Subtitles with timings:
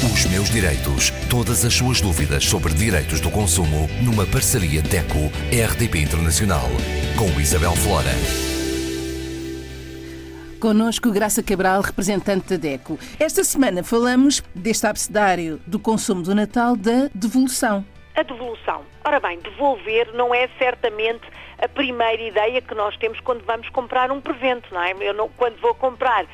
[0.00, 1.10] Os meus direitos.
[1.28, 6.68] Todas as suas dúvidas sobre direitos do consumo numa parceria DECO-RDP Internacional.
[7.18, 8.12] Com Isabel Flora.
[10.60, 12.96] Conosco Graça Cabral, representante da DECO.
[13.18, 17.84] Esta semana falamos deste abecedário do consumo do Natal da devolução.
[18.14, 18.82] A devolução.
[19.04, 21.26] Ora bem, devolver não é certamente
[21.58, 24.94] a primeira ideia que nós temos quando vamos comprar um presente, não é?
[25.00, 26.24] Eu não, quando vou comprar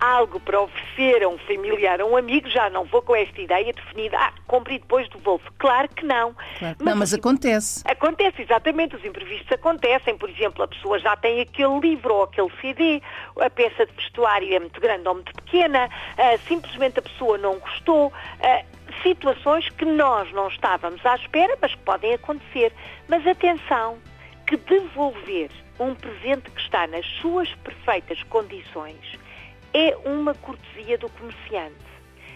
[0.00, 3.72] algo para oferecer a um familiar, a um amigo, já não vou com esta ideia
[3.72, 5.44] definida, ah, compre e depois devolvo.
[5.58, 6.34] Claro que não.
[6.58, 7.82] Claro que mas, não, mas acontece.
[7.86, 10.16] Acontece, exatamente, os imprevistos acontecem.
[10.16, 13.02] Por exemplo, a pessoa já tem aquele livro ou aquele CD,
[13.40, 17.58] a peça de vestuário é muito grande ou muito pequena, uh, simplesmente a pessoa não
[17.58, 18.08] gostou.
[18.08, 22.72] Uh, situações que nós não estávamos à espera, mas que podem acontecer.
[23.06, 23.98] Mas atenção,
[24.46, 29.18] que devolver um presente que está nas suas perfeitas condições
[29.78, 31.76] é uma cortesia do comerciante.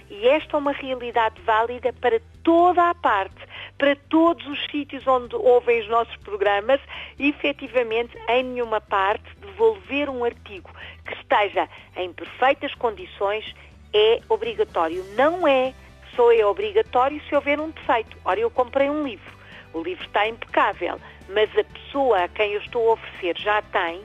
[0.09, 3.43] E esta é uma realidade válida para toda a parte,
[3.76, 6.80] para todos os sítios onde ouvem os nossos programas,
[7.18, 10.70] efetivamente em nenhuma parte devolver um artigo
[11.04, 13.52] que esteja em perfeitas condições
[13.93, 15.04] é obrigatório.
[15.16, 15.74] Não é,
[16.15, 18.16] só é obrigatório se houver um defeito.
[18.24, 19.32] Ora, eu comprei um livro,
[19.73, 24.02] o livro está impecável, mas a pessoa a quem eu estou a oferecer já tem,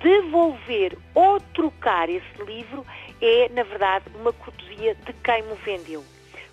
[0.00, 2.84] devolver ou trocar esse livro
[3.20, 6.04] é, na verdade, uma cortesia de quem me vendeu.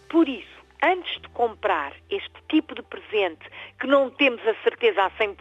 [0.10, 0.54] Por isso,
[0.84, 5.36] antes de comprar este tipo de presente, que não temos a certeza a 100%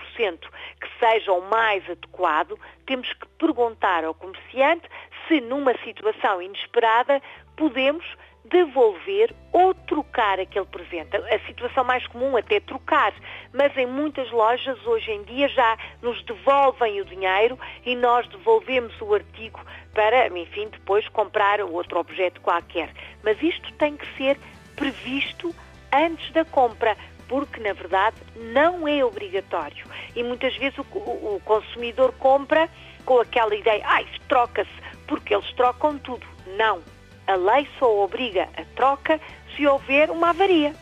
[0.80, 4.88] que seja o mais adequado, temos que perguntar ao comerciante
[5.26, 7.20] se, numa situação inesperada,
[7.56, 8.05] podemos
[8.45, 11.17] devolver ou trocar aquele presente.
[11.17, 13.14] A situação mais comum até é trocar,
[13.53, 18.92] mas em muitas lojas hoje em dia já nos devolvem o dinheiro e nós devolvemos
[19.00, 19.61] o artigo
[19.94, 22.91] para, enfim, depois comprar outro objeto qualquer.
[23.22, 24.39] Mas isto tem que ser
[24.77, 25.55] previsto
[25.92, 26.97] antes da compra,
[27.28, 29.87] porque na verdade não é obrigatório.
[30.16, 32.69] E muitas vezes o, o, consumidor compra
[33.05, 34.71] com aquela ideia, ah, isso troca-se,
[35.06, 36.26] porque eles trocam tudo.
[36.56, 36.82] Não,
[37.27, 39.21] a lei só obriga a troca
[39.55, 40.75] se houver uma avaria.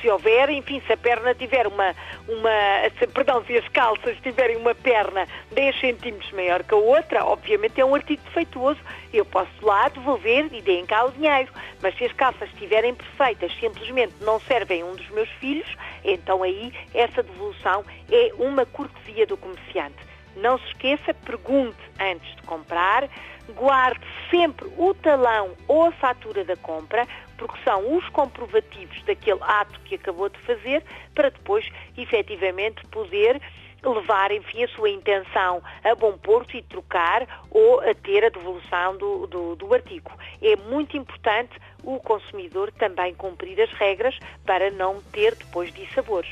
[0.00, 1.94] Se houver, enfim, se a perna tiver uma,
[2.26, 2.50] uma
[2.98, 7.78] se, perdão, se as calças tiverem uma perna 10 centímetros maior que a outra, obviamente
[7.78, 8.80] é um artigo defeituoso,
[9.12, 11.52] eu posso lá devolver e deem cá o dinheiro.
[11.82, 15.68] Mas se as calças estiverem perfeitas, simplesmente não servem um dos meus filhos,
[16.02, 20.09] então aí essa devolução é uma cortesia do comerciante.
[20.36, 23.08] Não se esqueça, pergunte antes de comprar,
[23.54, 29.80] guarde sempre o talão ou a fatura da compra, porque são os comprovativos daquele ato
[29.80, 30.82] que acabou de fazer,
[31.14, 33.40] para depois efetivamente poder
[33.82, 38.96] levar, enfim, a sua intenção a bom porto e trocar ou a ter a devolução
[38.96, 40.10] do, do, do artigo.
[40.42, 41.52] É muito importante
[41.82, 46.30] o consumidor também cumprir as regras para não ter depois dissabores.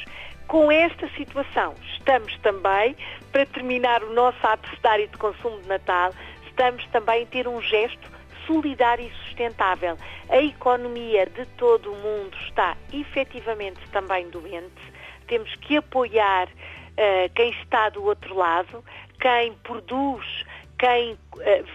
[0.49, 2.97] Com esta situação, estamos também,
[3.31, 6.11] para terminar o nosso abecedário de consumo de Natal,
[6.47, 8.11] estamos também a ter um gesto
[8.47, 9.99] solidário e sustentável.
[10.31, 14.81] A economia de todo o mundo está efetivamente também doente.
[15.27, 18.83] Temos que apoiar uh, quem está do outro lado,
[19.21, 20.47] quem produz,
[20.79, 21.19] quem uh,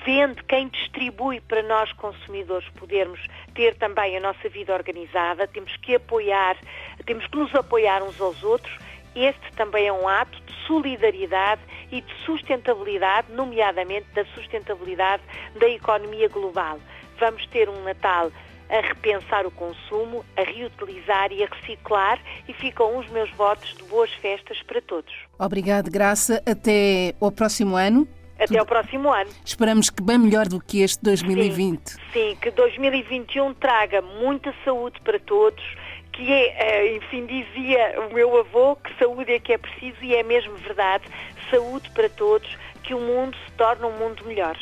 [0.05, 3.19] vende, quem distribui para nós consumidores podermos
[3.53, 5.47] ter também a nossa vida organizada.
[5.47, 6.57] Temos que apoiar,
[7.05, 8.75] temos que nos apoiar uns aos outros.
[9.15, 15.21] Este também é um ato de solidariedade e de sustentabilidade, nomeadamente da sustentabilidade
[15.59, 16.79] da economia global.
[17.19, 18.31] Vamos ter um Natal
[18.69, 23.83] a repensar o consumo, a reutilizar e a reciclar e ficam os meus votos de
[23.83, 25.13] boas festas para todos.
[25.37, 26.41] Obrigado, Graça.
[26.45, 28.07] Até ao próximo ano.
[28.43, 29.29] Até ao próximo ano.
[29.45, 31.89] Esperamos que bem melhor do que este 2020.
[31.89, 35.63] Sim, sim, que 2021 traga muita saúde para todos,
[36.11, 40.15] que é, eh, enfim, dizia o meu avô que saúde é que é preciso e
[40.15, 41.03] é mesmo verdade.
[41.49, 44.57] Saúde para todos, que o mundo se torne um mundo melhor.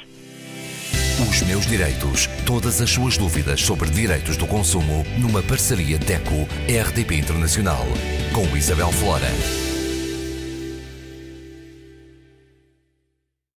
[1.29, 2.27] Os meus direitos.
[2.45, 7.85] Todas as suas dúvidas sobre direitos do consumo numa parceria DECO-RDP Internacional.
[8.33, 9.70] Com Isabel Flora.